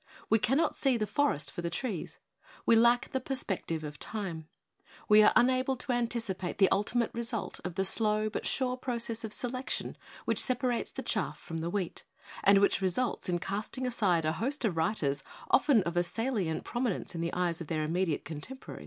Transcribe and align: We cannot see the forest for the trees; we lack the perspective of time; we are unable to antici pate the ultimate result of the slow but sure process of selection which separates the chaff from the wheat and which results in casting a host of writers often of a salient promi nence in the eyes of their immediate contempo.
We 0.31 0.39
cannot 0.39 0.73
see 0.75 0.97
the 0.97 1.05
forest 1.05 1.51
for 1.51 1.61
the 1.61 1.69
trees; 1.69 2.17
we 2.65 2.75
lack 2.75 3.11
the 3.11 3.19
perspective 3.19 3.83
of 3.83 3.99
time; 3.99 4.47
we 5.07 5.21
are 5.21 5.31
unable 5.35 5.75
to 5.75 5.93
antici 5.93 6.35
pate 6.35 6.57
the 6.57 6.71
ultimate 6.71 7.13
result 7.13 7.59
of 7.63 7.75
the 7.75 7.85
slow 7.85 8.27
but 8.27 8.47
sure 8.47 8.77
process 8.77 9.23
of 9.23 9.31
selection 9.31 9.95
which 10.25 10.41
separates 10.41 10.91
the 10.91 11.03
chaff 11.03 11.37
from 11.37 11.57
the 11.57 11.69
wheat 11.69 12.03
and 12.43 12.61
which 12.61 12.81
results 12.81 13.29
in 13.29 13.37
casting 13.37 13.85
a 13.85 14.31
host 14.31 14.65
of 14.65 14.75
writers 14.75 15.21
often 15.51 15.83
of 15.83 15.95
a 15.95 16.01
salient 16.03 16.63
promi 16.63 16.97
nence 16.97 17.13
in 17.13 17.21
the 17.21 17.33
eyes 17.33 17.61
of 17.61 17.67
their 17.67 17.83
immediate 17.83 18.25
contempo. 18.25 18.79